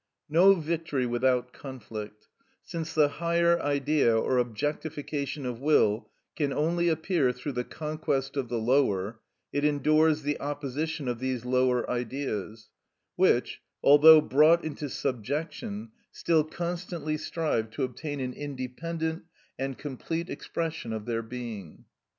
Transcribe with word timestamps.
No 0.29 0.55
victory 0.55 1.05
without 1.05 1.53
conflict: 1.53 2.27
since 2.63 2.91
the 2.91 3.07
higher 3.07 3.61
Idea 3.61 4.17
or 4.17 4.39
objectification 4.39 5.45
of 5.45 5.59
will 5.61 6.09
can 6.35 6.51
only 6.51 6.89
appear 6.89 7.31
through 7.31 7.51
the 7.51 7.63
conquest 7.63 8.35
of 8.35 8.49
the 8.49 8.57
lower, 8.57 9.19
it 9.53 9.63
endures 9.63 10.23
the 10.23 10.39
opposition 10.39 11.07
of 11.07 11.19
these 11.19 11.45
lower 11.45 11.87
Ideas, 11.87 12.71
which, 13.15 13.61
although 13.83 14.21
brought 14.21 14.63
into 14.65 14.89
subjection, 14.89 15.91
still 16.09 16.45
constantly 16.45 17.15
strive 17.15 17.69
to 17.69 17.83
obtain 17.83 18.19
an 18.21 18.33
independent 18.33 19.25
and 19.59 19.77
complete 19.77 20.31
expression 20.31 20.93
of 20.93 21.05
their 21.05 21.21
being. 21.21 21.85